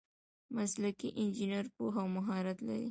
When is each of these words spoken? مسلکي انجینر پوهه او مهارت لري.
مسلکي 0.55 1.09
انجینر 1.21 1.65
پوهه 1.75 1.99
او 2.03 2.07
مهارت 2.17 2.57
لري. 2.67 2.79